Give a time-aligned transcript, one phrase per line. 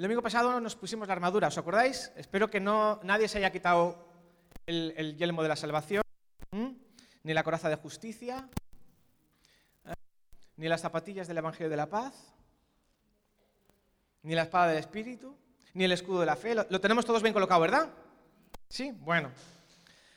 [0.00, 2.10] El domingo pasado nos pusimos la armadura, ¿os acordáis?
[2.16, 4.02] Espero que no, nadie se haya quitado
[4.64, 6.02] el, el yelmo de la salvación,
[7.22, 8.48] ni la coraza de justicia,
[9.84, 9.92] ¿eh?
[10.56, 12.14] ni las zapatillas del Evangelio de la Paz,
[14.22, 15.36] ni la espada del Espíritu,
[15.74, 16.54] ni el escudo de la fe.
[16.54, 17.90] Lo, lo tenemos todos bien colocado, ¿verdad?
[18.70, 19.30] Sí, bueno.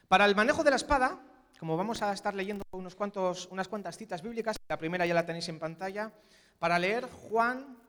[0.08, 1.20] Para el manejo de la espada,
[1.60, 5.26] como vamos a estar leyendo unos cuantos, unas cuantas citas bíblicas, la primera ya la
[5.26, 6.10] tenéis en pantalla,
[6.58, 7.83] para leer Juan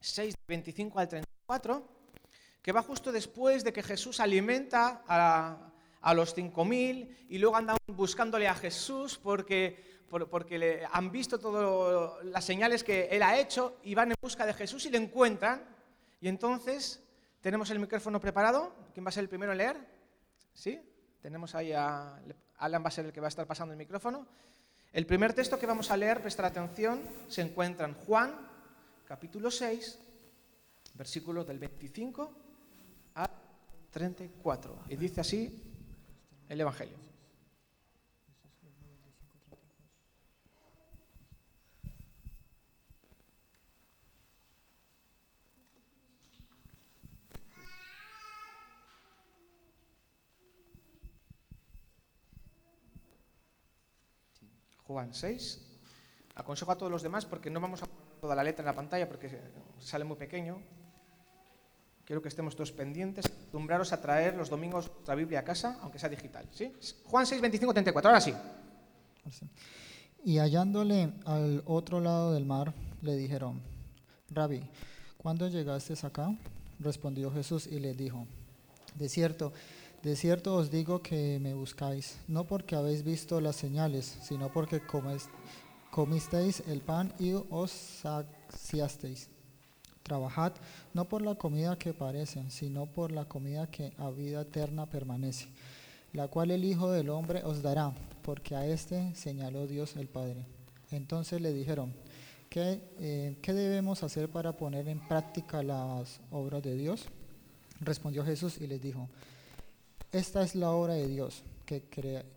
[0.00, 1.88] 6, 25 al 34,
[2.62, 5.70] que va justo después de que Jesús alimenta a,
[6.00, 11.38] a los 5.000 y luego andan buscándole a Jesús porque, por, porque le, han visto
[11.38, 14.98] todas las señales que él ha hecho y van en busca de Jesús y le
[14.98, 15.62] encuentran.
[16.20, 17.02] Y entonces,
[17.40, 18.74] ¿tenemos el micrófono preparado?
[18.92, 19.76] ¿Quién va a ser el primero en leer?
[20.54, 20.80] ¿Sí?
[21.20, 22.20] Tenemos ahí a
[22.58, 24.26] Alan va a ser el que va a estar pasando el micrófono.
[24.92, 28.49] El primer texto que vamos a leer, prestar atención, se encuentra en Juan,
[29.10, 29.98] capítulo 6,
[30.94, 32.32] versículos del 25
[33.14, 33.30] al
[33.90, 34.84] 34.
[34.88, 35.64] Y dice así
[36.48, 36.96] el Evangelio.
[54.86, 55.66] Juan 6.
[56.36, 59.08] Aconsejo a todos los demás porque no vamos a toda la letra en la pantalla
[59.08, 59.40] porque
[59.78, 60.58] sale muy pequeño.
[62.04, 65.98] Quiero que estemos todos pendientes, acostumbraros a traer los domingos la Biblia a casa, aunque
[65.98, 66.44] sea digital.
[66.52, 66.72] ¿sí?
[67.04, 68.08] Juan 6, 25, 34.
[68.10, 68.34] Ahora sí.
[70.24, 73.62] Y hallándole al otro lado del mar, le dijeron,
[74.30, 74.60] Rabbi,
[75.16, 76.36] ¿cuándo llegaste acá?
[76.78, 78.26] Respondió Jesús y le dijo,
[78.96, 79.52] de cierto,
[80.02, 84.80] de cierto os digo que me buscáis, no porque habéis visto las señales, sino porque
[84.80, 85.28] comes-
[85.90, 89.28] comisteis el pan y os saciasteis.
[90.02, 90.52] Trabajad
[90.94, 95.48] no por la comida que parece, sino por la comida que a vida eterna permanece,
[96.12, 100.46] la cual el Hijo del Hombre os dará, porque a éste señaló Dios el Padre.
[100.90, 101.92] Entonces le dijeron,
[102.48, 107.06] ¿qué, eh, ¿qué debemos hacer para poner en práctica las obras de Dios?
[107.80, 109.08] Respondió Jesús y les dijo,
[110.12, 111.84] esta es la obra de Dios, que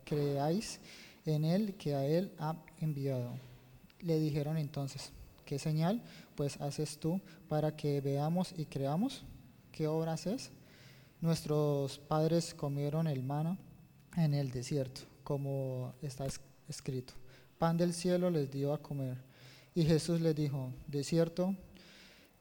[0.04, 0.78] creáis
[1.26, 3.32] en Él que a Él ha enviado.
[4.04, 5.12] Le dijeron entonces,
[5.44, 6.02] ¿qué señal
[6.36, 9.24] pues haces tú para que veamos y creamos?
[9.72, 10.50] ¿Qué obra haces?
[11.20, 13.56] Nuestros padres comieron el maná
[14.16, 17.14] en el desierto, como está es- escrito.
[17.58, 19.16] Pan del cielo les dio a comer.
[19.74, 21.56] Y Jesús les dijo, de cierto,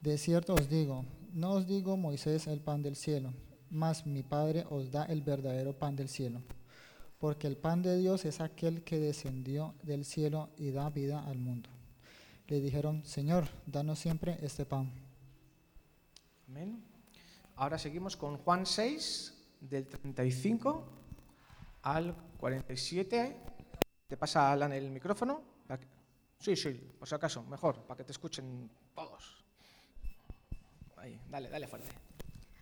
[0.02, 3.34] de cierto os digo, no os digo Moisés el pan del cielo,
[3.70, 6.42] mas mi Padre os da el verdadero pan del cielo.
[7.24, 11.38] Porque el pan de Dios es aquel que descendió del cielo y da vida al
[11.38, 11.70] mundo.
[12.48, 14.92] Le dijeron, Señor, danos siempre este pan.
[16.50, 16.84] Amén.
[17.56, 20.86] Ahora seguimos con Juan 6, del 35
[21.84, 23.38] al 47.
[24.06, 25.42] ¿Te pasa, Alan, el micrófono?
[26.38, 29.46] Sí, sí, por si acaso, mejor, para que te escuchen todos.
[30.98, 32.03] Ahí, dale, dale fuerte.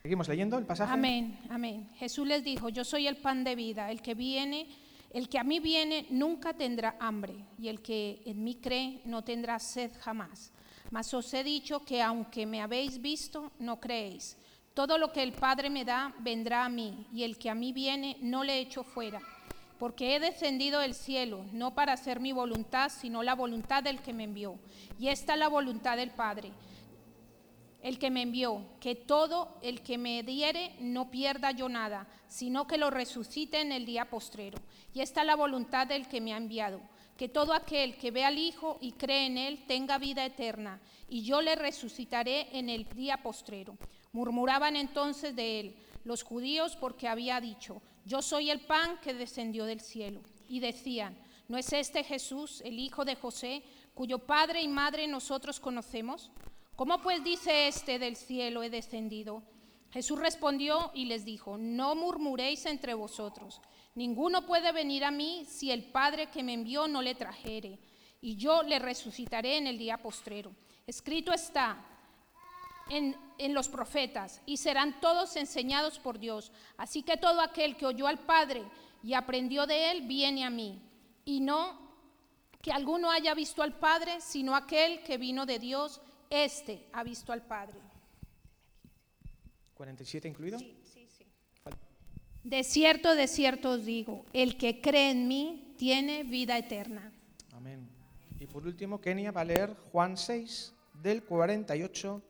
[0.02, 0.92] Seguimos leyendo el pasaje.
[0.92, 1.88] Amén, amén.
[1.98, 4.68] Jesús les dijo, yo soy el pan de vida, el que viene,
[5.12, 9.24] el que a mí viene nunca tendrá hambre, y el que en mí cree no
[9.24, 10.52] tendrá sed jamás.
[10.90, 14.38] Mas os he dicho que aunque me habéis visto, no creéis.
[14.74, 17.72] Todo lo que el Padre me da vendrá a mí, y el que a mí
[17.72, 19.22] viene no le echo fuera.
[19.78, 24.14] Porque he descendido del cielo, no para hacer mi voluntad, sino la voluntad del que
[24.14, 24.58] me envió.
[24.98, 26.52] Y esta es la voluntad del Padre,
[27.82, 32.68] el que me envió, que todo el que me diere no pierda yo nada, sino
[32.68, 34.58] que lo resucite en el día postrero.
[34.94, 36.82] Y esta es la voluntad del que me ha enviado,
[37.18, 41.24] que todo aquel que ve al Hijo y cree en Él tenga vida eterna, y
[41.24, 43.78] yo le resucitaré en el día postrero.
[44.12, 49.66] Murmuraban entonces de Él los judíos porque había dicho, yo soy el pan que descendió
[49.66, 50.22] del cielo.
[50.48, 51.18] Y decían,
[51.48, 53.64] ¿no es este Jesús, el hijo de José,
[53.94, 56.32] cuyo padre y madre nosotros conocemos?
[56.82, 59.44] ¿Cómo pues dice este del cielo he descendido?
[59.92, 63.62] Jesús respondió y les dijo, no murmuréis entre vosotros.
[63.94, 67.78] Ninguno puede venir a mí si el Padre que me envió no le trajere,
[68.20, 70.56] y yo le resucitaré en el día postrero.
[70.88, 71.86] Escrito está
[72.90, 76.52] en, en los profetas, y serán todos enseñados por Dios.
[76.78, 78.64] Así que todo aquel que oyó al Padre
[79.04, 80.82] y aprendió de él, viene a mí.
[81.26, 81.80] Y no
[82.60, 86.02] que alguno haya visto al Padre, sino aquel que vino de Dios,
[86.32, 87.78] este ha visto al Padre.
[89.76, 90.58] 47 incluido.
[92.44, 97.12] De cierto, de cierto os digo, el que cree en mí tiene vida eterna.
[97.54, 97.88] Amén.
[98.40, 100.74] Y por último, Kenia va a leer Juan 6,
[101.04, 102.22] del 48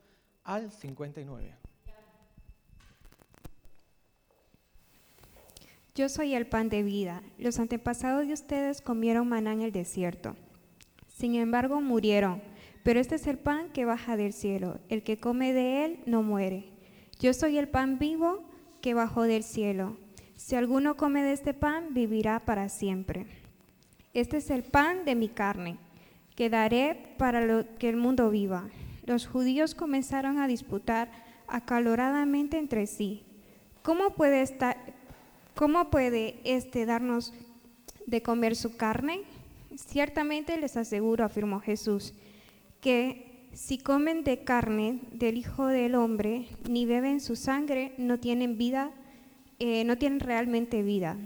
[0.44, 1.56] al 59.
[5.94, 7.22] Yo soy el pan de vida.
[7.38, 10.36] Los antepasados de ustedes comieron maná en el desierto.
[11.08, 12.42] Sin embargo, murieron.
[12.84, 14.80] Pero este es el pan que baja del cielo.
[14.90, 16.66] El que come de él no muere.
[17.20, 18.44] Yo soy el pan vivo
[18.82, 19.98] que bajó del cielo.
[20.36, 23.28] Si alguno come de este pan, vivirá para siempre.
[24.14, 25.78] Este es el pan de mi carne,
[26.36, 28.68] que daré para que el mundo viva.
[29.06, 31.12] Los judíos comenzaron a disputar
[31.48, 33.24] acaloradamente entre sí.
[33.84, 34.78] ¿Cómo puede, estar,
[35.56, 37.34] cómo puede este darnos
[38.08, 39.22] de comer su carne?
[39.76, 42.14] Ciertamente les aseguro, afirmó Jesús,
[42.82, 48.58] que si comen de carne del Hijo del Hombre, ni beben su sangre, no tienen
[48.58, 48.92] vida,
[49.60, 51.18] eh, no tienen realmente vida.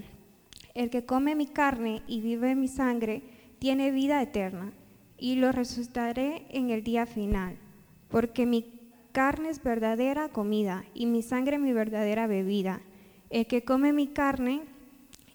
[0.73, 3.23] El que come mi carne y vive mi sangre,
[3.59, 4.73] tiene vida eterna,
[5.17, 7.55] y lo resucitaré en el día final,
[8.09, 12.81] porque mi carne es verdadera comida, y mi sangre mi verdadera bebida.
[13.29, 14.63] El que come mi carne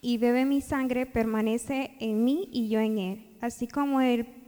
[0.03, 4.40] y bebe mi sangre permanece en mí y yo en él, así como el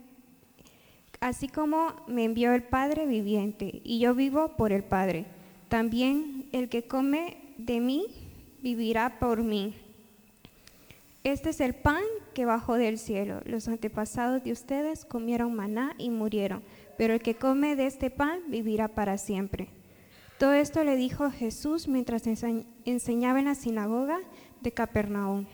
[1.22, 5.24] así como me envió el Padre viviente, y yo vivo por el Padre.
[5.68, 8.06] También el que come de mí
[8.60, 9.74] vivirá por mí.
[11.24, 12.02] Este es el pan
[12.34, 13.40] que bajó del cielo.
[13.44, 16.62] Los antepasados de ustedes comieron maná y murieron,
[16.98, 19.68] pero el que come de este pan vivirá para siempre.
[20.38, 22.24] Todo esto le dijo Jesús mientras
[22.84, 24.18] enseñaba en la sinagoga
[24.60, 25.46] de Capernaum.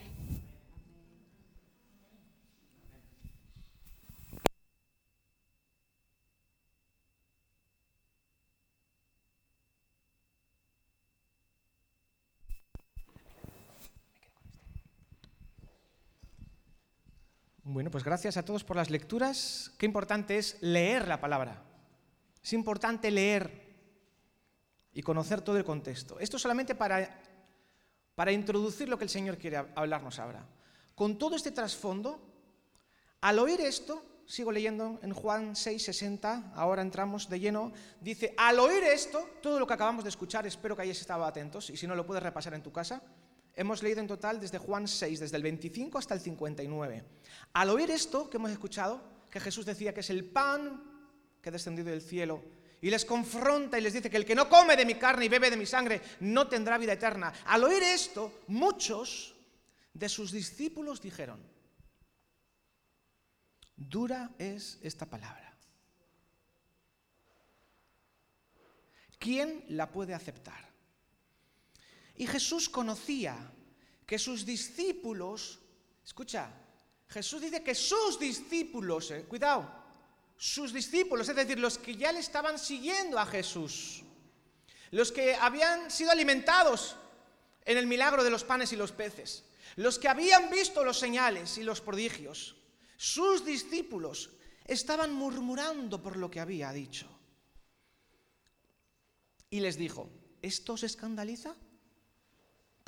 [17.78, 19.70] Bueno, pues gracias a todos por las lecturas.
[19.78, 21.62] Qué importante es leer la palabra.
[22.42, 23.52] Es importante leer
[24.92, 26.19] y conocer todo el contexto.
[26.19, 27.22] Esto solamente para,
[28.16, 30.44] para introducir lo que el Señor quiere hablarnos ahora.
[30.96, 32.20] Con todo este trasfondo,
[33.20, 37.70] al oír esto, sigo leyendo en Juan 6, 60, ahora entramos de lleno,
[38.00, 41.70] dice, al oír esto, todo lo que acabamos de escuchar, espero que hayáis estado atentos,
[41.70, 43.00] y si no lo puedes repasar en tu casa,
[43.58, 47.02] Hemos leído en total desde Juan 6, desde el 25 hasta el 59.
[47.55, 50.81] Al oír esto que hemos escuchado, que Jesús decía que es el pan
[51.43, 52.40] que ha descendido del cielo,
[52.81, 55.28] y les confronta y les dice que el que no come de mi carne y
[55.28, 57.32] bebe de mi sangre no tendrá vida eterna.
[57.46, 59.34] Al oír esto, muchos
[59.93, 61.43] de sus discípulos dijeron,
[63.75, 65.58] dura es esta palabra.
[69.19, 70.68] ¿Quién la puede aceptar?
[72.19, 73.37] Y Jesús conocía
[74.05, 75.61] que sus discípulos,
[76.05, 76.50] escucha,
[77.09, 79.70] Jesús dice que sus discípulos, eh, cuidado,
[80.37, 84.03] sus discípulos, es decir, los que ya le estaban siguiendo a Jesús,
[84.91, 86.97] los que habían sido alimentados
[87.65, 89.44] en el milagro de los panes y los peces,
[89.76, 92.56] los que habían visto los señales y los prodigios,
[92.97, 94.31] sus discípulos
[94.64, 97.09] estaban murmurando por lo que había dicho.
[99.50, 100.11] Y les dijo,
[100.43, 101.55] ¿esto os escandaliza?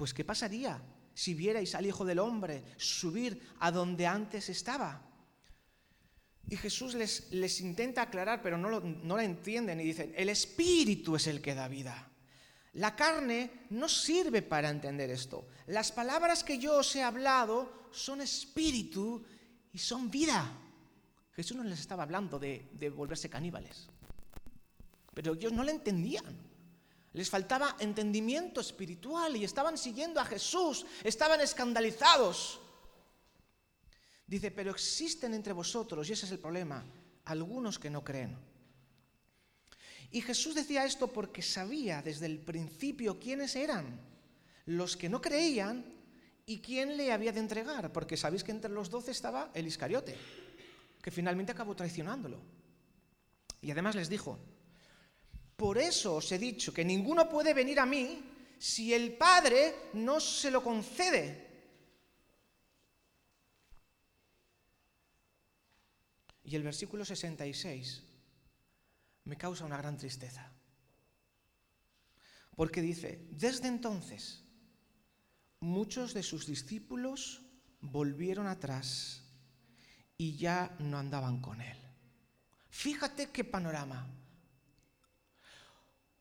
[0.01, 0.81] Pues ¿qué pasaría
[1.13, 5.03] si vierais al Hijo del Hombre subir a donde antes estaba?
[6.49, 11.27] Y Jesús les, intenta aclarar, pero no lo, la entienden y dicen, el Espíritu es
[11.27, 12.11] el que da vida.
[12.73, 15.49] La carne no sirve para entender esto.
[15.67, 19.23] Las palabras que yo os he hablado son espíritu
[19.71, 20.51] y son vida.
[21.37, 23.87] Jesús no les estaba hablando de, de volverse caníbales.
[25.13, 26.50] Pero ellos no le entendían.
[27.13, 32.61] Les faltaba entendimiento espiritual y estaban siguiendo a Jesús, estaban escandalizados.
[34.27, 36.85] Dice, pero existen entre vosotros, y ese es el problema,
[37.25, 38.39] algunos que no creen.
[40.13, 44.01] Y Jesús decía esto porque sabía desde el principio quiénes eran
[44.67, 45.85] los que no creían
[46.47, 50.17] y quién le había de entregar, porque sabéis que entre los doce estaba el Iscariote,
[51.03, 52.41] que finalmente acabó traicionándolo.
[53.63, 54.39] Y además les dijo,
[55.61, 58.25] por eso os he dicho que ninguno puede venir a mí
[58.57, 61.21] si el Padre no se lo concede.
[66.45, 68.03] Y el versículo 66
[69.25, 70.51] me causa una gran tristeza.
[72.57, 74.43] Porque dice, desde entonces
[75.61, 77.43] muchos de sus discípulos
[77.83, 79.25] volvieron atrás
[80.17, 81.77] y ya no andaban con él.
[82.71, 84.20] Fíjate qué panorama.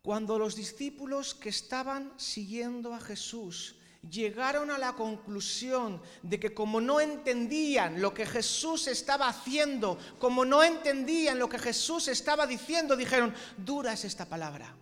[0.09, 3.75] Cuando los discípulos que estaban siguiendo a Jesús
[4.09, 10.45] llegaron a la conclusión de que como no entendían lo que Jesús estaba haciendo, como
[10.45, 14.75] no entendían lo que Jesús estaba diciendo, dijeron, dura es esta palabra.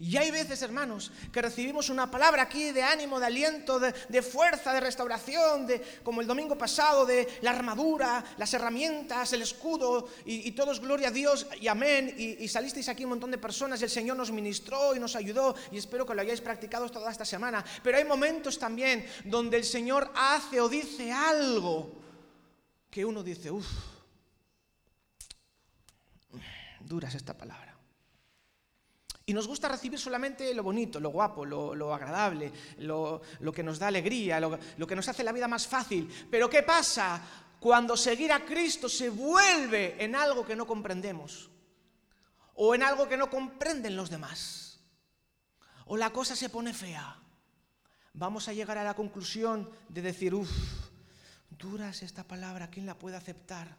[0.00, 4.72] Y hay veces, hermanos, que recibimos una palabra aquí de ánimo, de aliento, de, fuerza,
[4.72, 10.52] de restauración, de, como el domingo pasado, de la armadura, las herramientas, el escudo, y,
[10.52, 12.14] todos gloria a Dios y amén.
[12.16, 15.16] Y, y, salisteis aquí un montón de personas y el Señor nos ministró y nos
[15.16, 17.64] ayudó, y espero que lo hayáis practicado toda esta semana.
[17.82, 21.92] Pero hay momentos también donde el Señor hace o dice algo
[22.90, 23.66] que uno dice, uff,
[26.80, 27.67] dura es esta palabra.
[29.28, 33.20] Y nos gusta recibir solamente lo bonito, lo guapo, lo, agradable, lo,
[33.54, 36.08] que nos da alegría, lo, que nos hace la vida más fácil.
[36.30, 37.20] Pero ¿qué pasa
[37.60, 41.50] cuando seguir a Cristo se vuelve en algo que no comprendemos?
[42.54, 44.80] O en algo que no comprenden los demás.
[45.84, 47.14] O la cosa se pone fea.
[48.14, 50.50] Vamos a llegar a la conclusión de decir, uff,
[51.50, 53.76] dura es esta palabra, ¿quién la puede aceptar?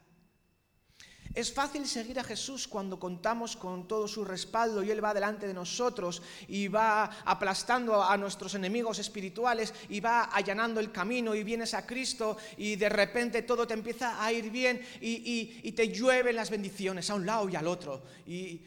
[1.34, 5.48] Es fácil seguir a Jesús cuando contamos con todo su respaldo y Él va delante
[5.48, 11.44] de nosotros y va aplastando a nuestros enemigos espirituales y va allanando el camino y
[11.44, 16.36] vienes a Cristo y de repente todo te empieza a ir bien y, te llueven
[16.36, 18.04] las bendiciones a un lado y al otro.
[18.26, 18.62] Y,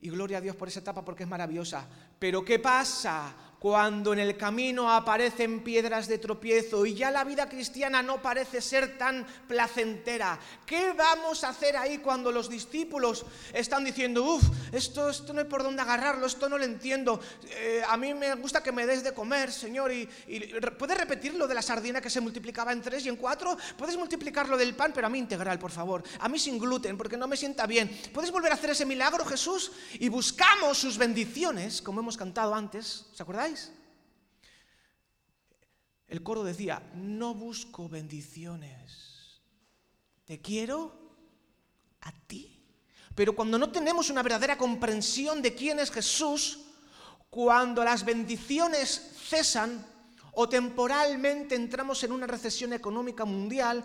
[0.00, 1.86] y gloria a Dios por esa etapa porque es maravillosa.
[2.18, 7.48] Pero ¿qué pasa cuando en el camino aparecen piedras de tropiezo y ya la vida
[7.48, 10.38] cristiana no parece ser tan placentera.
[10.64, 15.62] ¿Qué vamos a hacer ahí cuando los discípulos están diciendo, uff, esto, no hay por
[15.62, 17.20] dónde agarrarlo, esto no lo entiendo,
[17.50, 20.08] eh, a mí me gusta que me des de comer, Señor, y,
[20.78, 23.56] ¿puedes repetir lo de la sardina que se multiplicaba en tres y en cuatro?
[23.76, 26.02] ¿Puedes multiplicar lo del pan, pero a mí integral, por favor?
[26.20, 27.90] A mí sin gluten, porque no me sienta bien.
[28.12, 29.72] ¿Puedes volver a hacer ese milagro, Jesús?
[29.94, 33.20] Y buscamos sus bendiciones, como hemos cantado antes, ¿os
[36.06, 39.40] El coro decía, no busco bendiciones,
[40.24, 40.92] te quiero
[42.02, 42.62] a ti.
[43.14, 46.60] Pero cuando no tenemos una verdadera comprensión de quién es Jesús,
[47.30, 49.84] cuando las bendiciones cesan
[50.32, 53.84] o temporalmente entramos en una recesión económica mundial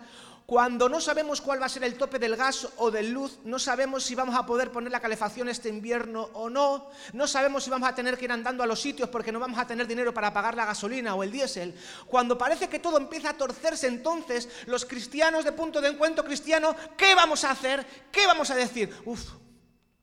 [0.52, 3.58] cuando no sabemos cuál va a ser el tope del gas o del luz, no
[3.58, 7.70] sabemos si vamos a poder poner la calefacción este invierno o no, no sabemos si
[7.70, 10.12] vamos a tener que ir andando a los sitios porque no vamos a tener dinero
[10.12, 11.74] para pagar la gasolina o el diésel.
[12.06, 16.76] Cuando parece que todo empieza a torcerse, entonces los cristianos de punto de encuentro cristiano,
[16.98, 17.86] ¿qué vamos a hacer?
[18.12, 18.94] ¿Qué vamos a decir?
[19.06, 19.30] Uf,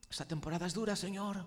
[0.09, 1.45] esta temporada es dura, Señor.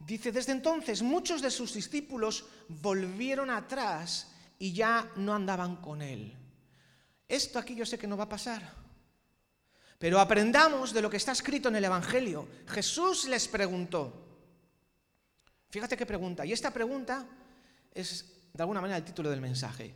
[0.00, 6.34] Dice, desde entonces muchos de sus discípulos volvieron atrás y ya no andaban con él.
[7.28, 8.80] Esto aquí yo sé que no va a pasar.
[9.98, 12.48] Pero aprendamos de lo que está escrito en el Evangelio.
[12.66, 14.26] Jesús les preguntó.
[15.68, 16.44] Fíjate qué pregunta.
[16.46, 17.26] Y esta pregunta
[17.92, 19.94] es de alguna manera el título del mensaje.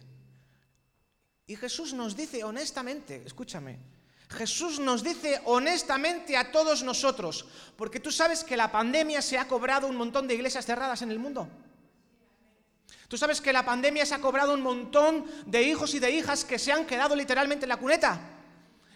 [1.47, 3.79] Y Jesús nos dice honestamente, escúchame,
[4.31, 9.47] Jesús nos dice honestamente a todos nosotros, porque tú sabes que la pandemia se ha
[9.47, 11.49] cobrado un montón de iglesias cerradas en el mundo.
[13.09, 16.45] Tú sabes que la pandemia se ha cobrado un montón de hijos y de hijas
[16.45, 18.19] que se han quedado literalmente en la cuneta,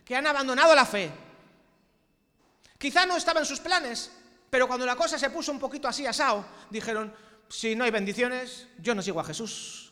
[0.05, 1.11] que han abandonado la fe.
[2.79, 4.11] Quizá no estaba en sus planes,
[4.51, 7.13] pero cuando la cosa se puso un poquito así asado, dijeron,
[7.49, 9.88] si no hay bendiciones, yo no sigo a Jesús.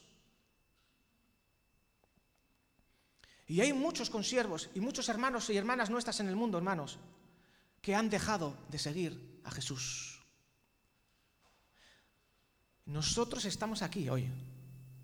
[3.47, 6.99] Y hay muchos consiervos y muchos hermanos y hermanas nuestras en el mundo, hermanos,
[7.81, 10.21] que han dejado de seguir a Jesús.
[12.87, 14.29] Nosotros estamos aquí hoy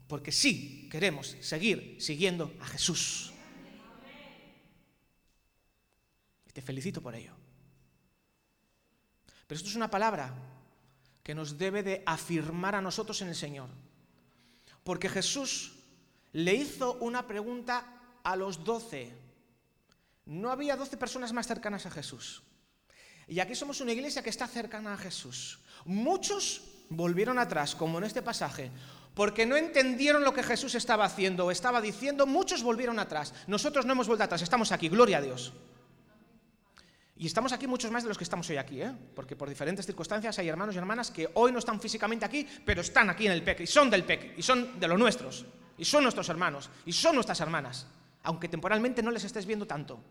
[0.08, 3.32] porque sí queremos seguir siguiendo a Jesús.
[6.46, 7.32] Y te felicito por ello.
[9.46, 10.34] Pero esto es una palabra
[11.22, 13.70] que nos debe de afirmar a nosotros en el Señor.
[14.82, 15.76] Porque Jesús
[16.32, 19.12] le hizo una pregunta a los doce.
[20.26, 22.42] No había doce personas más cercanas a Jesús.
[23.28, 25.60] Y aquí somos una iglesia que está cercana a Jesús.
[25.84, 28.70] Muchos volvieron atrás, como en este pasaje,
[29.14, 32.26] porque no entendieron lo que Jesús estaba haciendo o estaba diciendo.
[32.26, 33.34] Muchos volvieron atrás.
[33.46, 35.52] Nosotros no hemos vuelto atrás, estamos aquí, gloria a Dios.
[37.16, 38.92] Y estamos aquí muchos más de los que estamos hoy aquí, ¿eh?
[39.14, 42.80] porque por diferentes circunstancias hay hermanos y hermanas que hoy no están físicamente aquí, pero
[42.80, 45.46] están aquí en el PEC, y son del PEC, y son de los nuestros,
[45.78, 47.86] y son nuestros hermanos, y son nuestras hermanas
[48.22, 50.02] aunque temporalmente no les estés viendo tanto.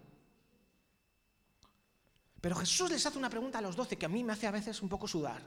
[2.41, 4.51] Pero Jesús les hace una pregunta a los doce que a mí me hace a
[4.51, 5.41] veces un poco sudar.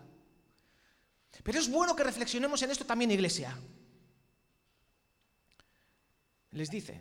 [1.42, 3.58] Pero es bueno que reflexionemos en esto también, iglesia.
[6.52, 7.00] Les dice,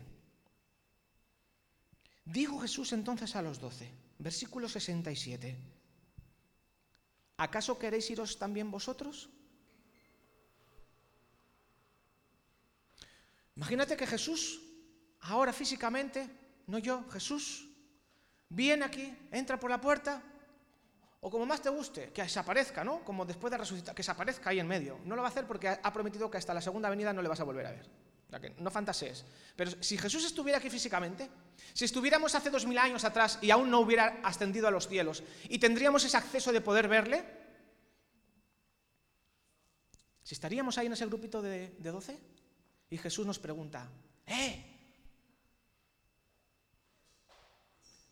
[2.24, 5.56] dijo Jesús entonces a los doce, versículo 67,
[7.36, 9.30] ¿acaso queréis iros también vosotros?
[13.54, 14.60] Imagínate que Jesús,
[15.24, 16.28] ahora físicamente,
[16.66, 17.68] no yo, Jesús,
[18.48, 20.22] viene aquí, entra por la puerta,
[21.20, 23.02] o como más te guste, que se aparezca, ¿no?
[23.02, 25.00] Como después de resucitar, que se aparezca ahí en medio.
[25.04, 27.28] No lo va a hacer porque ha prometido que hasta la segunda venida no le
[27.28, 27.88] vas a volver a ver.
[28.58, 29.24] no fantasees.
[29.56, 31.30] Pero si Jesús estuviera aquí físicamente,
[31.72, 35.22] si estuviéramos hace dos mil años atrás y aún no hubiera ascendido a los cielos
[35.48, 37.24] y tendríamos ese acceso de poder verle,
[40.22, 42.20] si estaríamos ahí en ese grupito de, 12
[42.90, 43.88] y Jesús nos pregunta,
[44.26, 44.63] ¡eh!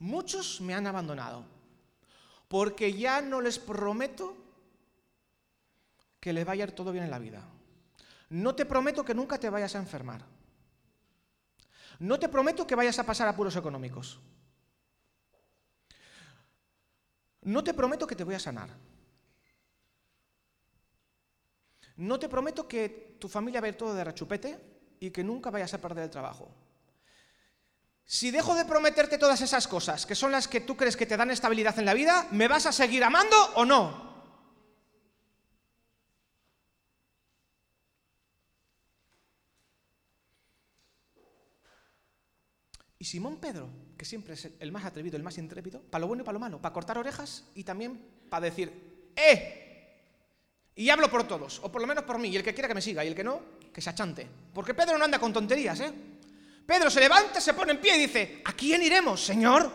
[0.03, 1.45] Muchos me han abandonado
[2.49, 4.37] porque ya no les prometo
[6.19, 7.45] que les vaya todo bien en la vida.
[8.29, 10.25] No te prometo que nunca te vayas a enfermar.
[12.01, 14.19] No te prometo que vayas a pasar apuros económicos.
[17.43, 18.71] No te prometo que te voy a sanar.
[21.95, 24.59] No te prometo que tu familia va a ir todo de rechupete
[24.99, 26.53] y que nunca vayas a perder el trabajo.
[28.05, 31.17] Si dejo de prometerte todas esas cosas, que son las que tú crees que te
[31.17, 34.13] dan estabilidad en la vida, ¿me vas a seguir amando o no?
[42.99, 43.69] Y Simón Pedro,
[43.99, 46.39] que siempre es el más atrevido, el más intrépido, para lo bueno y para lo
[46.39, 49.59] malo, para cortar orejas y también para decir, ¡eh!
[50.77, 52.77] Y hablo por todos, o por lo menos por mí, y el que quiera que
[52.77, 53.41] me siga, y el que no,
[53.73, 54.29] que se achante.
[54.55, 55.93] Porque Pedro no anda con tonterías, ¿eh?
[56.67, 59.71] Pedro se levanta, se pone en pie y dice, ¿a quién iremos, Señor?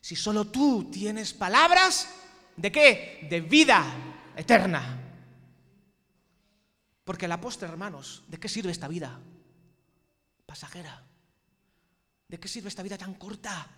[0.00, 2.08] Si solo tú tienes palabras,
[2.56, 3.26] ¿de qué?
[3.28, 3.84] De vida
[4.36, 5.02] eterna.
[7.04, 9.18] Porque la postre, hermanos, ¿de qué sirve esta vida?
[10.44, 11.04] Pasajera.
[12.28, 13.68] ¿De qué sirve esta vida tan corta?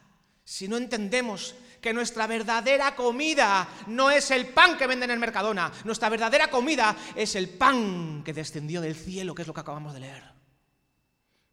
[0.44, 5.70] Si no entendemos que nuestra verdadera comida no es el pan que venden en Mercadona,
[5.84, 9.92] nuestra verdadera comida es el pan que descendió del cielo, que es lo que acabamos
[9.92, 10.37] de leer.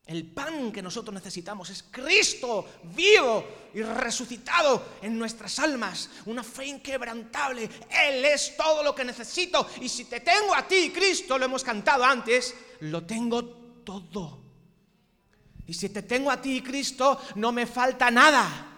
[0.05, 3.43] El pan que nosotros necesitamos es Cristo vivo
[3.73, 7.67] y resucitado en nuestras almas, una fe inquebrantable.
[7.89, 11.63] Él es todo lo que necesito y si te tengo a ti, Cristo, lo hemos
[11.63, 13.43] cantado antes, lo tengo
[13.83, 14.41] todo.
[15.65, 18.73] Y si te tengo a ti, Cristo, no me falta nada.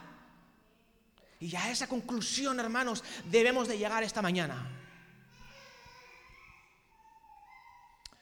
[1.41, 4.71] Y a esa conclusión, hermanos, debemos de llegar esta mañana.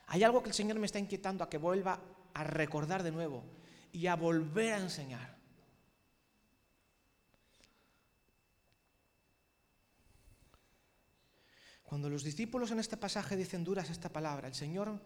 [0.07, 1.99] Hay algo que el Señor me está inquietando a que vuelva
[2.35, 3.43] a recordar de nuevo
[3.91, 5.35] y a volver a enseñar.
[11.83, 14.99] Cuando los discípulos en este pasaje dicen duras esta palabra, el Señor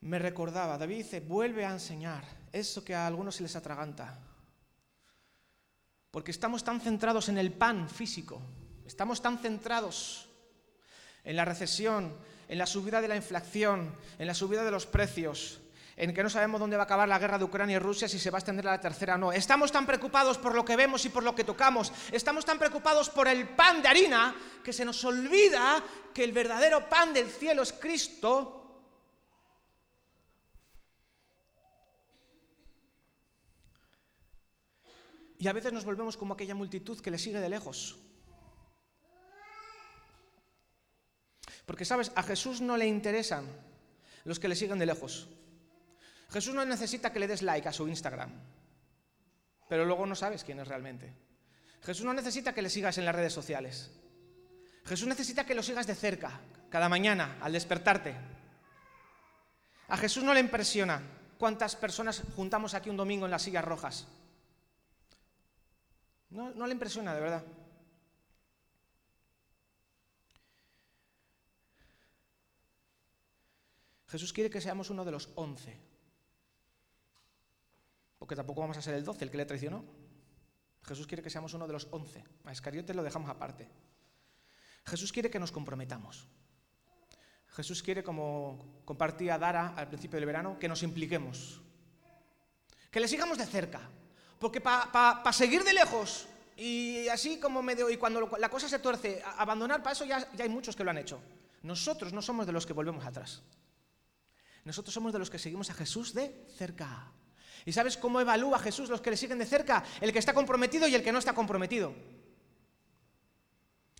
[0.00, 4.20] me recordaba, David dice, vuelve a enseñar eso que a algunos se les atraganta.
[6.12, 8.40] Porque estamos tan centrados en el pan físico,
[8.86, 10.28] estamos tan centrados
[11.24, 15.60] en la recesión, en la subida de la inflación, en la subida de los precios,
[15.98, 18.20] en que no sabemos dónde va a acabar la guerra de Ucrania y Rusia, si
[18.20, 19.32] se va a extender a la tercera o no.
[19.32, 21.92] Estamos tan preocupados por lo que vemos y por lo que tocamos.
[22.12, 25.82] Estamos tan preocupados por el pan de harina que se nos olvida
[26.14, 28.54] que el verdadero pan del cielo es Cristo.
[35.40, 37.98] Y a veces nos volvemos como aquella multitud que le sigue de lejos.
[41.66, 42.12] Porque, ¿sabes?
[42.14, 43.46] A Jesús no le interesan
[44.22, 45.28] los que le siguen de lejos.
[46.30, 48.30] Jesús no necesita que le des like a su Instagram,
[49.68, 51.14] pero luego no sabes quién es realmente.
[51.82, 53.90] Jesús no necesita que le sigas en las redes sociales.
[54.84, 58.14] Jesús necesita que lo sigas de cerca, cada mañana, al despertarte.
[59.88, 61.00] A Jesús no le impresiona
[61.38, 64.06] cuántas personas juntamos aquí un domingo en las sillas rojas.
[66.30, 67.44] No, no le impresiona, de verdad.
[74.08, 75.87] Jesús quiere que seamos uno de los once
[78.18, 79.84] porque tampoco vamos a ser el 12, el que le traicionó.
[80.82, 82.24] Jesús quiere que seamos uno de los 11.
[82.44, 83.68] A Escariote lo dejamos aparte.
[84.86, 86.26] Jesús quiere que nos comprometamos.
[87.48, 91.60] Jesús quiere, como compartía Dara al principio del verano, que nos impliquemos.
[92.90, 93.80] Que le sigamos de cerca.
[94.38, 99.22] Porque para seguir de lejos y así como medio, y cuando la cosa se tuerce,
[99.36, 101.20] abandonar, para eso ya, ya hay muchos que lo han hecho.
[101.62, 103.42] Nosotros no somos de los que volvemos atrás.
[104.64, 107.12] Nosotros somos de los que seguimos a Jesús de cerca.
[107.64, 109.84] ¿Y sabes cómo evalúa Jesús los que le siguen de cerca?
[110.00, 111.94] El que está comprometido y el que no está comprometido.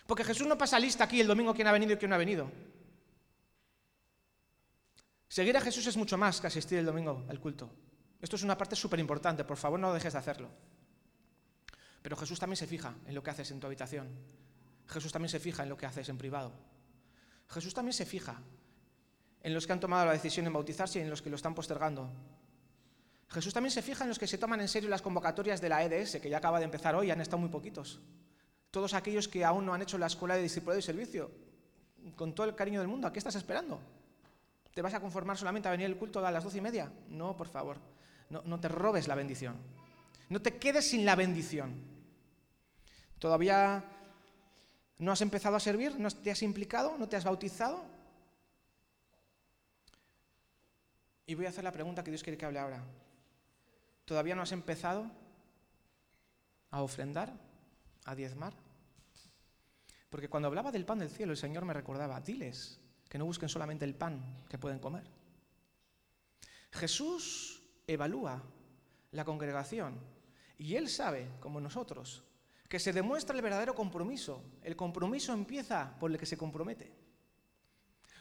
[0.06, 2.18] Porque Jesús no pasa lista aquí el domingo quién ha venido y quién no ha
[2.18, 2.50] venido.
[5.28, 7.70] Seguir a Jesús es mucho más que asistir el domingo al culto.
[8.20, 10.48] Esto es una parte súper importante, por favor no dejes de hacerlo.
[12.02, 14.08] Pero Jesús también se fija en lo que haces en tu habitación.
[14.88, 16.52] Jesús también se fija en lo que haces en privado.
[17.48, 18.40] Jesús también se fija
[19.42, 21.54] en los que han tomado la decisión de bautizarse y en los que lo están
[21.54, 22.10] postergando.
[23.30, 25.84] Jesús también se fija en los que se toman en serio las convocatorias de la
[25.84, 28.00] EDS, que ya acaba de empezar hoy, han estado muy poquitos.
[28.70, 31.30] Todos aquellos que aún no han hecho la escuela de discipulado y servicio,
[32.16, 33.80] con todo el cariño del mundo, ¿a qué estás esperando?
[34.74, 36.90] ¿Te vas a conformar solamente a venir al culto a las doce y media?
[37.08, 37.76] No, por favor,
[38.30, 39.56] no, no te robes la bendición.
[40.30, 41.74] No te quedes sin la bendición.
[43.18, 43.84] ¿Todavía
[44.98, 45.98] no has empezado a servir?
[45.98, 46.96] ¿No te has implicado?
[46.98, 47.84] ¿No te has bautizado?
[51.26, 52.82] Y voy a hacer la pregunta que Dios quiere que hable ahora.
[54.08, 55.10] ¿Todavía no has empezado
[56.70, 57.30] a ofrendar,
[58.06, 58.54] a diezmar?
[60.08, 63.50] Porque cuando hablaba del pan del cielo, el Señor me recordaba, diles que no busquen
[63.50, 65.04] solamente el pan que pueden comer.
[66.72, 68.42] Jesús evalúa
[69.10, 70.00] la congregación
[70.56, 72.24] y Él sabe, como nosotros,
[72.66, 74.42] que se demuestra el verdadero compromiso.
[74.62, 76.90] El compromiso empieza por el que se compromete.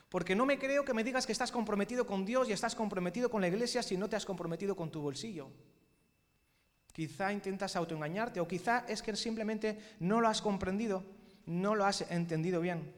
[0.10, 3.32] Porque no me creo que me digas que estás comprometido con Dios y estás comprometido
[3.32, 5.50] con la iglesia si no te has comprometido con tu bolsillo.
[6.98, 11.06] Quizá intentas autoengañarte o quizá es que simplemente no lo has comprendido,
[11.46, 12.90] no lo has entendido bien.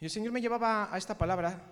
[0.00, 1.62] Y el Señor me llevaba a esta palabra,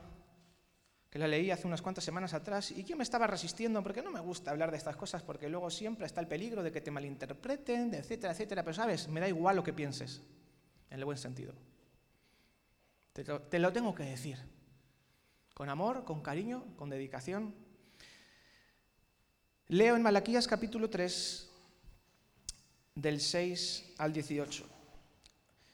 [1.11, 4.13] que la leí hace unas cuantas semanas atrás, y yo me estaba resistiendo porque no
[4.13, 6.93] me gusta hablar de estas cosas, porque luego siempre está el peligro de que te
[6.93, 8.63] malinterpreten, etcétera, etcétera.
[8.63, 10.23] Pero sabes, me da igual lo que pienses,
[10.89, 11.53] en el buen sentido.
[13.13, 14.39] Te lo, te lo tengo que decir,
[15.53, 17.57] con amor, con cariño, con dedicación,
[19.71, 21.47] Leo en Malaquías capítulo 3,
[22.95, 24.65] del 6 al 18.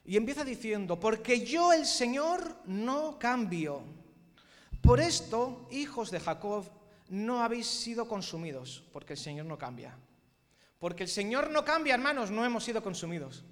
[0.06, 3.82] Y empieza diciendo, porque yo el Señor no cambio.
[4.80, 6.64] Por esto, hijos de Jacob,
[7.08, 9.96] no habéis sido consumidos, porque el Señor no cambia.
[10.80, 13.44] Porque el Señor no cambia, hermanos, no hemos sido consumidos.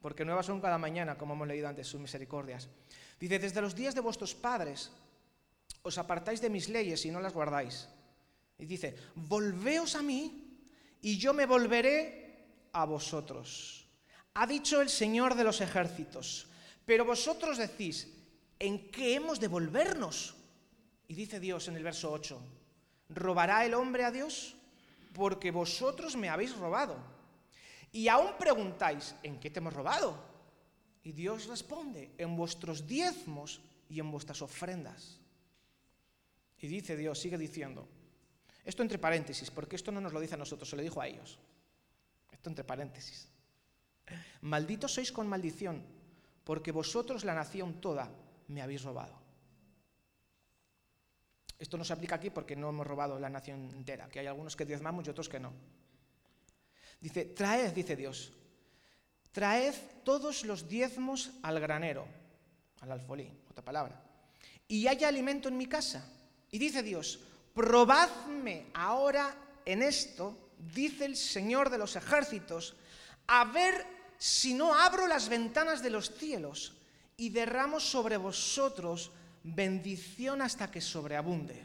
[0.00, 2.70] Porque nuevas son cada mañana, como hemos leído antes, sus misericordias.
[3.20, 4.90] Dice, desde los días de vuestros padres
[5.82, 7.86] os apartáis de mis leyes y no las guardáis.
[8.58, 10.58] Y dice, volveos a mí
[11.00, 13.86] y yo me volveré a vosotros.
[14.34, 16.48] Ha dicho el Señor de los ejércitos.
[16.84, 18.08] Pero vosotros decís,
[18.58, 20.34] ¿en qué hemos de volvernos?
[21.06, 22.40] Y dice Dios en el verso 8,
[23.10, 24.54] ¿robará el hombre a Dios?
[25.12, 26.96] Porque vosotros me habéis robado.
[27.92, 30.16] Y aún preguntáis, ¿en qué te hemos robado?
[31.02, 35.18] Y Dios responde, en vuestros diezmos y en vuestras ofrendas.
[36.60, 37.88] Y dice Dios, sigue diciendo,
[38.68, 41.08] esto entre paréntesis, porque esto no nos lo dice a nosotros, se lo dijo a
[41.08, 41.38] ellos.
[42.30, 43.26] Esto entre paréntesis.
[44.44, 45.80] Malditos sois con maldición,
[46.44, 48.12] porque vosotros la nación toda
[48.52, 49.16] me habéis robado.
[51.58, 54.54] Esto no se aplica aquí porque no hemos robado la nación entera, que hay algunos
[54.54, 55.50] que diezmamos y otros que no.
[57.00, 58.34] Dice, traed, dice Dios,
[59.32, 62.06] traed todos los diezmos al granero,
[62.80, 63.98] al alfolí, otra palabra,
[64.68, 66.04] y haya alimento en mi casa.
[66.50, 67.20] Y dice Dios,
[67.58, 72.76] probadme ahora en esto, dice el Señor de los ejércitos,
[73.26, 73.84] a ver
[74.16, 76.76] si no abro las ventanas de los cielos
[77.16, 79.10] y derramo sobre vosotros
[79.42, 81.64] bendición hasta que sobreabunde.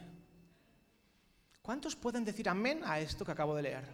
[1.62, 3.84] ¿Cuántos pueden decir amén a esto que acabo de leer?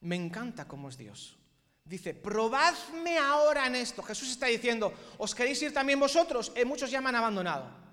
[0.00, 1.36] Me encanta cómo es Dios.
[1.84, 4.02] Dice, probadme ahora en esto.
[4.02, 6.52] Jesús está diciendo, ¿os queréis ir también vosotros?
[6.54, 7.87] Eh, muchos ya me han abandonado.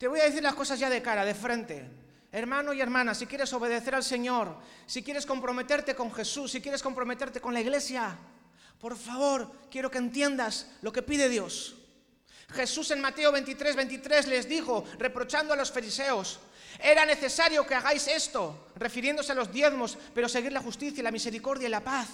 [0.00, 1.86] Te voy a decir las cosas ya de cara, de frente.
[2.32, 6.82] Hermano y hermana, si quieres obedecer al Señor, si quieres comprometerte con Jesús, si quieres
[6.82, 8.16] comprometerte con la iglesia,
[8.78, 11.76] por favor, quiero que entiendas lo que pide Dios.
[12.48, 16.40] Jesús en Mateo 23, 23 les dijo, reprochando a los fariseos,
[16.78, 21.68] era necesario que hagáis esto, refiriéndose a los diezmos, pero seguir la justicia, la misericordia
[21.68, 22.08] y la paz.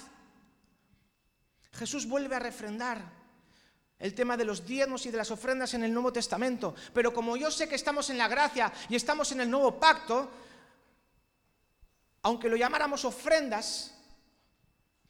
[1.70, 3.25] Jesús vuelve a refrendar
[3.98, 6.74] el tema de los diezmos y de las ofrendas en el Nuevo Testamento.
[6.92, 10.30] Pero como yo sé que estamos en la gracia y estamos en el nuevo pacto,
[12.22, 13.94] aunque lo llamáramos ofrendas,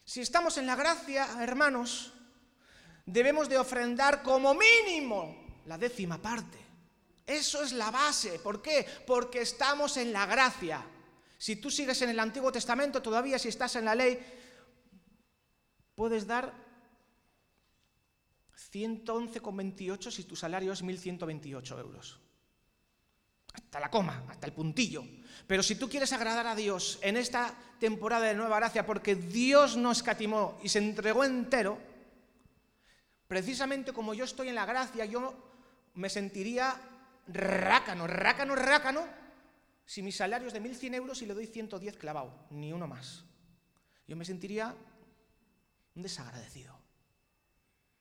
[0.05, 2.12] si estamos en la gracia, hermanos,
[3.05, 6.59] debemos de ofrendar como mínimo la décima parte.
[7.27, 8.38] Eso es la base.
[8.38, 8.87] ¿Por qué?
[9.05, 10.85] Porque estamos en la gracia.
[11.38, 14.25] Si tú sigues en el Antiguo Testamento, todavía si estás en la ley,
[15.96, 16.66] puedes dar
[18.57, 22.21] 111,28 si tu salario es 1.128 euros.
[23.53, 25.05] Hasta la coma, hasta el puntillo.
[25.47, 29.77] Pero si tú quieres agradar a Dios en esta temporada de Nueva Gracia, porque Dios
[29.77, 31.79] no escatimó y se entregó entero,
[33.29, 35.35] precisamente como yo estoy en la gracia, yo
[35.95, 36.81] me sentiría
[37.29, 39.07] rácano, rácano, rácano,
[39.85, 43.25] si mi salario es de 1.100 euros y le doy 110 clavado, ni uno más.
[44.07, 44.75] yo me sentiría
[45.95, 46.86] un desagradecido.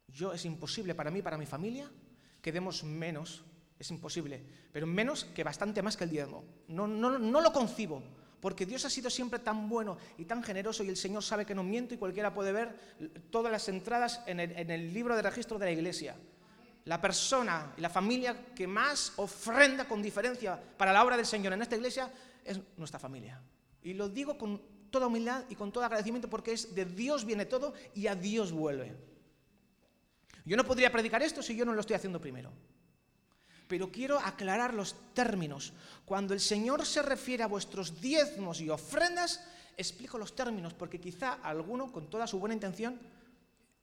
[0.07, 1.89] Yo es imposible para mí, para mi familia,
[2.41, 3.43] que demos menos,
[3.77, 6.43] es imposible, pero menos que bastante más que el diezmo.
[6.67, 8.01] No, no, no lo concibo,
[8.39, 11.55] porque Dios ha sido siempre tan bueno y tan generoso y el Señor sabe que
[11.55, 12.77] no miento y cualquiera puede ver
[13.29, 16.15] todas las entradas en el, en el libro de registro de la iglesia.
[16.85, 21.53] La persona y la familia que más ofrenda con diferencia para la obra del Señor
[21.53, 22.11] en esta iglesia
[22.43, 23.41] es nuestra familia.
[23.81, 27.45] Y lo digo con toda humildad y con todo agradecimiento porque es de Dios viene
[27.45, 28.95] todo y a Dios vuelve.
[30.45, 32.51] Yo no podría predicar esto si yo no lo estoy haciendo primero.
[33.67, 35.73] Pero quiero aclarar los términos.
[36.05, 39.43] Cuando el Señor se refiere a vuestros diezmos y ofrendas,
[39.75, 42.99] explico los términos, porque quizá alguno, con toda su buena intención,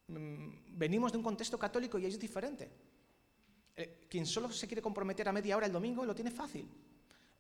[0.07, 2.71] mm, venimos de un contexto católico y es diferente.
[3.75, 6.69] Eh, quien solo se quiere comprometer a media hora el domingo lo tiene fácil.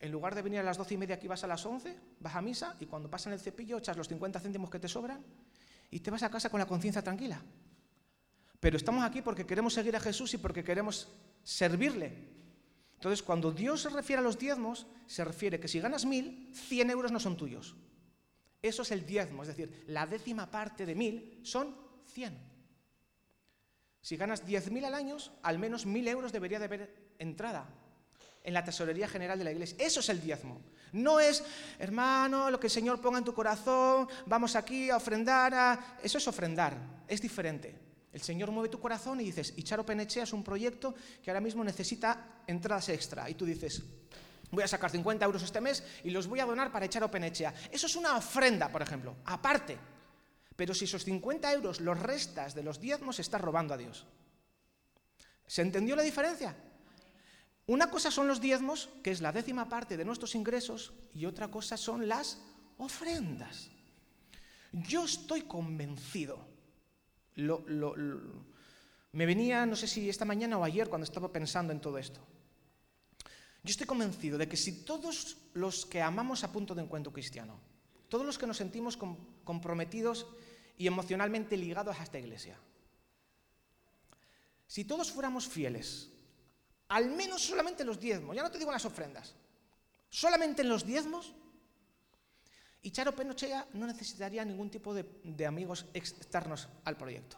[0.01, 2.35] En lugar de venir a las doce y media aquí vas a las once, vas
[2.35, 5.25] a misa y cuando pasan el cepillo echas los 50 céntimos que te sobran
[5.91, 7.41] y te vas a casa con la conciencia tranquila.
[8.63, 11.09] Pero estamos aquí porque queremos seguir a Jesús y porque queremos
[11.43, 12.15] servirle.
[12.95, 16.89] Entonces, cuando Dios se refiere a los diezmos, se refiere que si ganas mil, cien
[16.89, 17.75] euros no son tuyos.
[18.63, 21.75] Eso es el diezmo, es decir, la décima parte de mil son
[22.07, 22.39] cien.
[24.01, 27.67] Si ganas diez mil al año, al menos mil euros debería de haber entrada
[28.45, 29.77] en la tesorería general de la iglesia.
[29.81, 30.61] Eso es el diezmo.
[30.93, 31.43] No es,
[31.81, 35.53] hermano, lo que el Señor ponga en tu corazón, vamos aquí a ofrendar.
[35.53, 35.99] A...
[36.01, 36.77] Eso es ofrendar,
[37.09, 37.91] es diferente.
[38.13, 41.41] El Señor mueve tu corazón y dices, y Charo Penechea es un proyecto que ahora
[41.41, 43.29] mismo necesita entradas extra.
[43.31, 43.83] Y tú dices,
[44.51, 47.55] voy a sacar 50 euros este mes y los voy a donar para Echaro Penechea.
[47.71, 49.79] Eso es una ofrenda, por ejemplo, aparte.
[50.55, 54.07] Pero si esos 50 euros los restas de los diezmos, estás robando a Dios.
[55.47, 56.55] ¿Se entendió la diferencia?
[57.67, 61.49] Una cosa son los diezmos, que es la décima parte de nuestros ingresos, y otra
[61.49, 62.39] cosa son las
[62.77, 63.71] ofrendas.
[64.73, 66.52] Yo estoy convencido
[67.37, 72.21] me venía, no sé si esta mañana o ayer, cuando estaba pensando en todo esto.
[73.63, 77.61] Yo estoy convencido de que si todos los que amamos a punto de encuentro cristiano,
[78.09, 78.99] todos los que nos sentimos
[79.45, 80.27] comprometidos
[80.77, 82.59] y emocionalmente ligados a esta iglesia,
[84.67, 86.11] si todos fuéramos fieles,
[86.89, 89.35] al menos solamente en los diezmos, ya no te digo en las ofrendas,
[90.11, 91.33] solamente en los diezmos,
[92.83, 97.37] y Charo Penochea no necesitaría ningún tipo de, amigos externos al proyecto.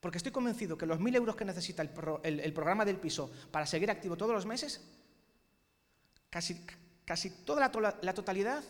[0.00, 3.90] Porque estoy convencido que los mil euros que necesita el, programa del piso para seguir
[3.90, 4.80] activo todos los meses,
[6.30, 6.64] casi,
[7.04, 8.64] casi toda la, totalidad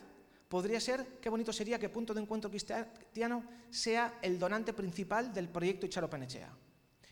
[0.49, 5.49] podría ser, qué bonito sería que Punto de Encuentro Cristiano sea el donante principal del
[5.49, 6.51] proyecto Charo Penechea.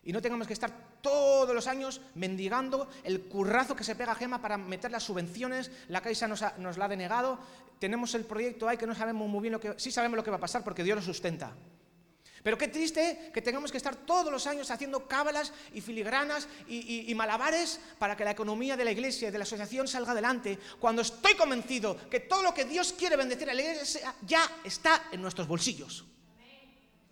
[0.04, 4.14] Y no tengamos que estar todos los años mendigando el currazo que se pega a
[4.14, 7.38] Gema para meter las subvenciones, la Caixa nos, la ha denegado,
[7.78, 9.74] tenemos el proyecto ahí que no sabemos muy bien lo que...
[9.76, 11.52] Sí sabemos lo que va a pasar porque Dios lo sustenta.
[12.42, 17.12] Pero qué triste que tengamos que estar todos los años haciendo cábalas y filigranas y,
[17.14, 21.02] malabares para que la economía de la iglesia y de la asociación salga adelante, cuando
[21.02, 25.20] estoy convencido que todo lo que Dios quiere bendecir a la iglesia ya está en
[25.20, 26.04] nuestros bolsillos.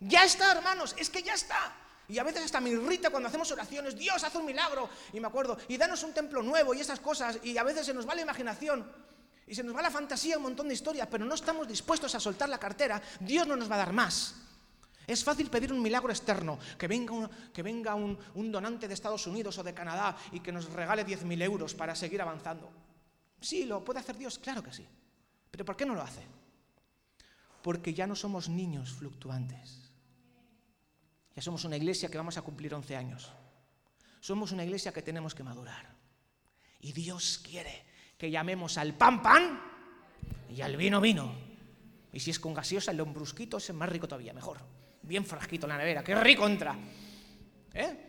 [0.01, 1.75] Ya está, hermanos, es que ya está.
[2.09, 5.27] Y a veces hasta me irrita cuando hacemos oraciones, Dios hace un milagro, y me
[5.27, 8.15] acuerdo, y danos un templo nuevo y esas cosas, y a veces se nos va
[8.15, 8.87] la imaginación.
[9.47, 12.21] Y se nos va la fantasía, un montón de historias, pero no estamos dispuestos a
[12.21, 14.35] soltar la cartera, Dios no nos va a dar más.
[15.07, 18.19] Es fácil pedir un milagro externo, que venga, un, que venga un,
[18.51, 22.21] donante de Estados Unidos o de Canadá y que nos regale 10.000 euros para seguir
[22.21, 22.69] avanzando.
[23.41, 24.85] Sí, lo puede hacer Dios, claro que sí.
[25.51, 26.23] Pero ¿por qué no lo hace?
[27.63, 29.86] Porque ya no somos niños fluctuantes.
[31.37, 33.31] Ya somos una iglesia que vamos a cumplir 11 años.
[34.21, 35.95] Somos una iglesia que tenemos que madurar.
[36.81, 37.85] Y Dios quiere
[38.17, 39.61] que llamemos al pan pan
[40.49, 41.35] y al vino vino.
[42.11, 44.59] Y si es con gaseosa, el lombrusquito es más rico todavía, mejor.
[45.03, 46.75] Bien frasquito en la nevera, qué rico entra.
[47.75, 48.06] ¿Eh?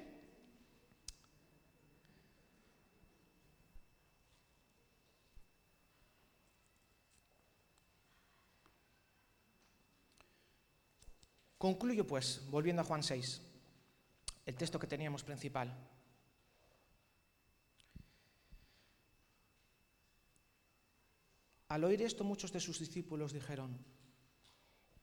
[11.58, 13.42] Concluyo pues, volviendo a Juan 6,
[14.46, 15.74] el texto que teníamos principal.
[21.70, 23.78] Al oír esto muchos de sus discípulos dijeron,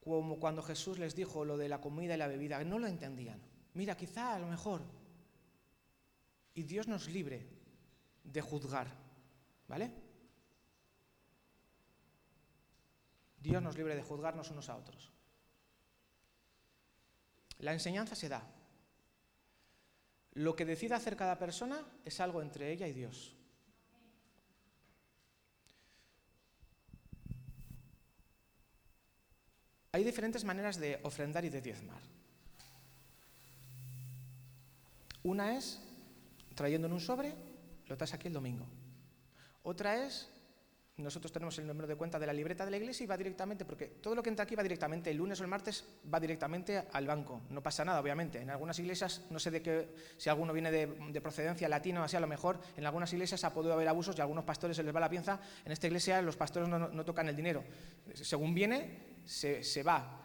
[0.02, 3.40] como cuando Jesús les dijo lo de la comida y la bebida, no lo entendían.
[3.74, 4.82] Mira, quizá a lo mejor.
[6.54, 7.46] Y Dios nos libre
[8.22, 8.88] de juzgar,
[9.66, 9.90] ¿vale?
[13.40, 15.12] Dios nos libre de juzgarnos unos a otros.
[17.64, 18.42] La enseñanza se da.
[20.34, 23.34] Lo que decida hacer cada persona es algo entre ella y Dios.
[29.92, 32.02] Hay diferentes maneras de ofrendar y de diezmar.
[35.22, 35.80] Una es
[36.54, 37.34] trayendo en un sobre,
[37.86, 38.66] lo traes aquí el domingo.
[39.62, 40.28] Otra es
[40.96, 43.64] nosotros tenemos el número de cuenta de la libreta de la iglesia y va directamente,
[43.64, 46.84] porque todo lo que entra aquí va directamente, el lunes o el martes va directamente
[46.92, 47.42] al banco.
[47.50, 48.40] No pasa nada, obviamente.
[48.40, 52.16] En algunas iglesias, no sé de qué, si alguno viene de, procedencia latina o así,
[52.16, 54.84] a lo mejor en algunas iglesias ha podido haber abusos y a algunos pastores se
[54.84, 55.40] les va la pienza.
[55.64, 57.64] En esta iglesia los pastores no, tocan el dinero.
[58.14, 60.20] Según viene, se va.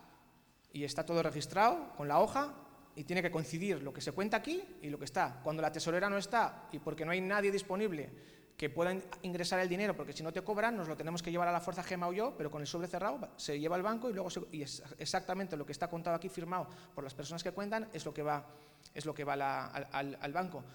[0.71, 2.53] Y está todo registrado con la hoja
[2.95, 5.39] y tiene que coincidir lo que se cuenta aquí y lo que está.
[5.43, 9.69] Cuando la tesorera no está y porque no hay nadie disponible que puedan ingresar el
[9.69, 12.10] dinero, porque si no te cobran, nos lo tenemos que llevar a la fuerza Gema
[12.10, 14.84] o yo, pero con el sobre cerrado se lleva al banco y luego y es
[14.98, 18.22] exactamente lo que está contado aquí, firmado por las personas que cuentan, es lo que
[18.22, 18.45] va,
[18.93, 20.65] es lo que va al, al, banco.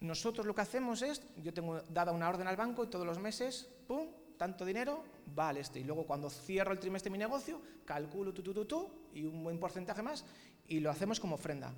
[0.00, 3.18] Nosotros lo que hacemos es, yo tengo dada una orden al banco y todos los
[3.18, 5.04] meses, ¡pum!, tanto dinero
[5.38, 5.80] va al este.
[5.80, 9.44] Y luego cuando cierro el trimestre mi negocio, calculo tu, tu, tu, tu, y un
[9.44, 10.24] buen porcentaje más,
[10.66, 11.70] y lo hacemos como ofrenda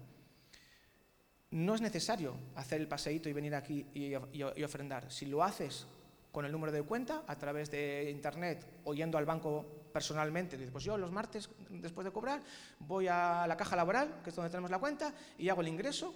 [1.52, 5.10] no es necesario hacer el paseíto y venir aquí y, ofrendar.
[5.12, 5.86] Si lo haces
[6.30, 10.72] con el número de cuenta, a través de internet o yendo al banco personalmente, dices,
[10.72, 12.42] pues yo los martes, después de cobrar,
[12.80, 16.14] voy a la caja laboral, que es donde tenemos la cuenta, y hago el ingreso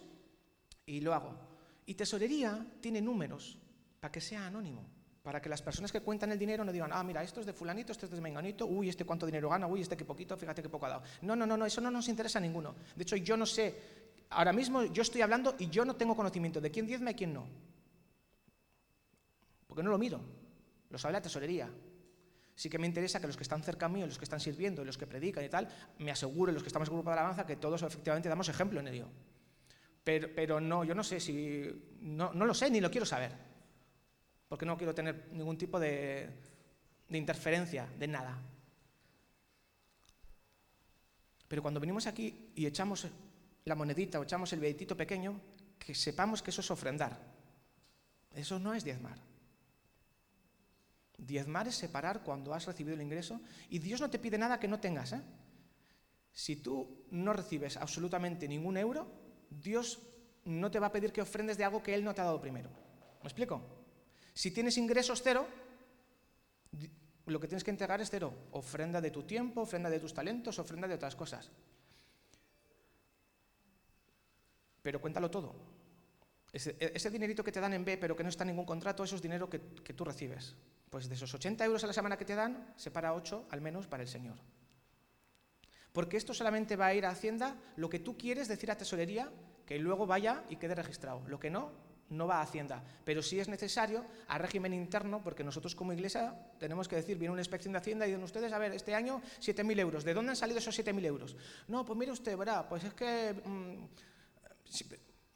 [0.87, 1.35] y lo hago.
[1.85, 3.59] Y tesorería tiene números
[4.01, 4.89] para que sea anónimo,
[5.23, 7.53] para que las personas que cuentan el dinero no digan, ah, mira, esto es de
[7.53, 10.63] fulanito, esto es de menganito, uy, este cuánto dinero gana, uy, este qué poquito, fíjate
[10.63, 11.03] qué poco ha dado.
[11.21, 12.75] No, no, no, no, eso no nos interesa a ninguno.
[12.95, 16.61] De hecho, yo no sé ahora mismo yo estoy hablando y yo no tengo conocimiento
[16.61, 17.47] de quién diezma y quién no.
[19.67, 20.21] Porque no lo miro.
[20.91, 21.69] Lo sabe la tesorería.
[22.55, 24.97] Sí que me interesa que los que están cerca mío, los que están sirviendo, los
[24.97, 27.57] que predican y tal, me aseguren, los que estamos en el grupo de alabanza, que
[27.57, 29.09] todos efectivamente damos ejemplo en ello.
[30.03, 31.69] Pero, pero no, yo no sé si.
[32.01, 33.33] No, no, lo sé ni lo quiero saber.
[34.49, 36.31] Porque no quiero tener ningún tipo de,
[37.09, 38.39] de interferencia, de nada.
[41.49, 43.07] Pero cuando venimos aquí y echamos
[43.67, 45.41] la monedita o echamos el billetito pequeño,
[45.79, 47.19] que sepamos que eso es ofrendar.
[48.35, 49.19] Eso no es diezmar.
[51.19, 54.69] Diezmar es separar cuando has recibido el ingreso y Dios no te pide nada que
[54.69, 55.13] no tengas.
[55.13, 55.21] ¿eh?
[56.33, 59.11] Si tú no recibes absolutamente ningún euro,
[59.51, 59.99] Dios
[60.45, 62.41] no te va a pedir que ofrendes de algo que Él no te ha dado
[62.41, 62.71] primero.
[63.23, 63.63] ¿Me explico?
[64.33, 65.45] Si tienes ingresos cero,
[67.25, 68.33] lo que tienes que entregar es cero.
[68.53, 71.51] Ofrenda de tu tiempo, ofrenda de tus talentos, ofrenda de otras cosas.
[74.87, 75.53] Pero cuéntalo todo.
[76.53, 79.17] Ese, dinerito que te dan en B, pero que no está en ningún contrato, eso
[79.17, 80.55] es dinero que, tú recibes.
[80.89, 83.89] Pues de esos 80 euros a la semana que te dan, separa 8 al menos
[83.89, 84.37] para el Señor.
[85.93, 89.29] Porque esto solamente va a ir a Hacienda lo que tú quieres decir a Tesorería,
[89.67, 91.27] que luego vaya y quede registrado.
[91.27, 91.73] Lo que no,
[92.11, 92.85] no va a Hacienda.
[93.05, 97.33] Pero sí es necesario a régimen interno, porque nosotros como iglesia tenemos que decir, viene
[97.33, 100.05] una inspección de Hacienda y dicen ustedes, a ver, este año 7.000 euros.
[100.05, 101.37] ¿De dónde han salido esos 7.000 euros?
[101.67, 103.35] No, pues mire usted, verá, pues es que...
[103.45, 104.15] Mm,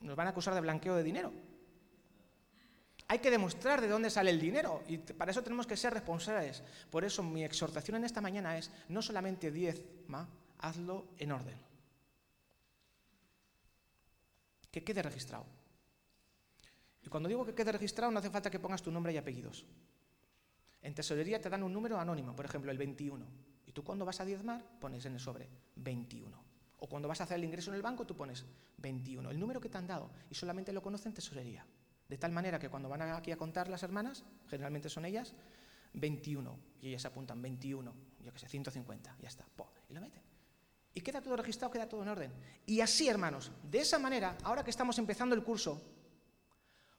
[0.01, 1.31] nos van a acusar de blanqueo de dinero.
[3.07, 6.63] Hay que demostrar de dónde sale el dinero y para eso tenemos que ser responsables.
[6.89, 11.57] Por eso mi exhortación en esta mañana es no solamente diezma, hazlo en orden.
[14.71, 15.45] Que quede registrado.
[17.03, 19.65] Y cuando digo que quede registrado no hace falta que pongas tu nombre y apellidos.
[20.81, 23.25] En tesorería te dan un número anónimo, por ejemplo, el 21.
[23.65, 26.50] Y tú cuando vas a diezmar pones en el sobre 21.
[26.83, 28.43] O cuando vas a hacer el ingreso en el banco, tú pones
[28.77, 31.63] 21, el número que te han dado, y solamente lo conocen tesorería.
[32.09, 35.35] De tal manera que cuando van aquí a contar las hermanas, generalmente son ellas,
[35.93, 37.93] 21, y ellas apuntan 21,
[38.25, 39.45] yo qué sé, 150, ya está,
[39.89, 40.23] y lo meten.
[40.95, 42.33] Y queda todo registrado, queda todo en orden.
[42.65, 45.79] Y así, hermanos, de esa manera, ahora que estamos empezando el curso,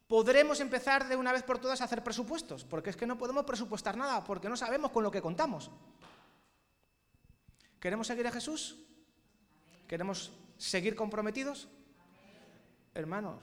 [0.06, 3.44] podremos empezar de una vez por todas a hacer presupuestos, porque es que no podemos
[3.44, 5.72] presupuestar nada, porque no sabemos con lo que contamos.
[7.80, 8.78] ¿Queremos seguir a Jesús?
[9.92, 11.68] ¿Queremos seguir comprometidos?
[12.94, 13.42] Hermanos,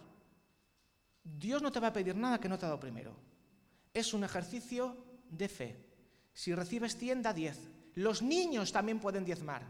[1.24, 3.14] Dios no te va a pedir nada que no te ha dado primero.
[3.94, 4.98] Es un ejercicio
[5.30, 5.76] de fe.
[6.34, 7.56] Si recibes 100, da 10.
[8.02, 9.62] Los niños también pueden diezmar.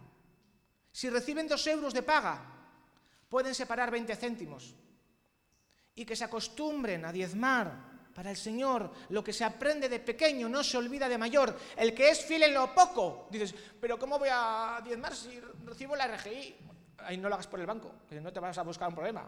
[0.90, 2.46] Si reciben dos euros de paga,
[3.28, 4.74] pueden separar 20 céntimos.
[5.96, 8.90] Y que se acostumbren a diezmar para el Señor.
[9.10, 11.60] Lo que se aprende de pequeño no se olvida de mayor.
[11.76, 15.94] El que es fiel en lo poco, dices, pero ¿cómo voy a diezmar si recibo
[15.98, 16.69] la RGI?
[17.06, 19.28] Ahí no lo hagas por el banco, que no te vas a buscar un problema.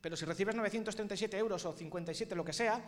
[0.00, 2.80] Pero si recibes 937 euros o 57, lo que sea,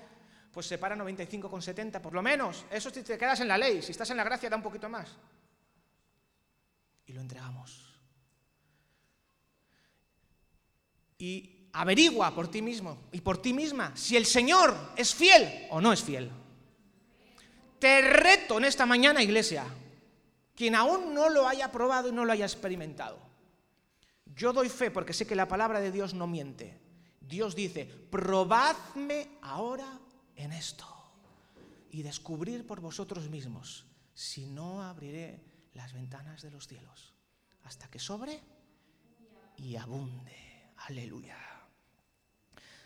[0.53, 2.65] pues separa 95,70 por lo menos.
[2.71, 3.83] Eso si te quedas en la ley.
[3.83, 5.09] Si estás en la gracia, da un poquito más.
[7.07, 7.87] Y lo entregamos.
[11.19, 15.81] Y averigua por ti mismo y por ti misma si el Señor es fiel o
[15.81, 16.31] no es fiel.
[17.79, 19.65] Te reto en esta mañana, iglesia,
[20.55, 23.30] quien aún no lo haya probado y no lo haya experimentado.
[24.35, 26.81] Yo doy fe porque sé que la palabra de Dios no miente.
[27.21, 30.01] Dios dice, probadme ahora
[30.37, 30.87] en esto
[31.91, 37.15] y descubrir por vosotros mismos si no abriré las ventanas de los cielos
[37.65, 38.41] hasta que sobre
[39.57, 40.73] y abunde.
[40.89, 41.37] Aleluya.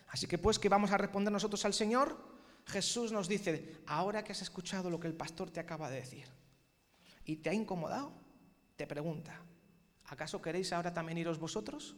[0.09, 2.35] Así que pues, ¿qué vamos a responder nosotros al Señor?
[2.67, 6.29] Jesús nos dice, ahora que has escuchado lo que el pastor te acaba de decir
[7.25, 8.13] y te ha incomodado,
[8.77, 9.41] te pregunta,
[10.15, 11.95] ¿acaso queréis ahora también iros vosotros?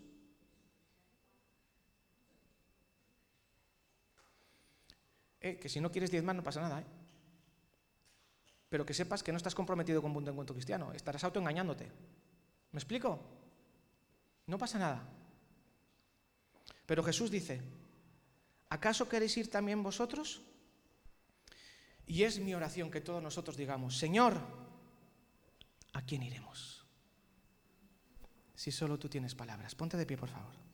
[5.41, 6.87] Eh, que si no quieres diezmar no pasa nada, ¿eh?
[8.69, 11.87] Pero que sepas que no estás comprometido con un encuentro cristiano, estarás autoengañándote.
[12.73, 13.21] ¿Me explico?
[14.47, 15.07] No pasa nada.
[16.85, 17.61] Pero Jesús dice,
[18.69, 20.43] ¿acaso queréis ir también vosotros?
[22.07, 24.41] Y es mi oración que todos nosotros digamos, Señor,
[25.93, 26.76] ¿a quién iremos?
[28.57, 29.75] Si solo tú tienes palabras.
[29.75, 30.66] Ponte de pie, por favor.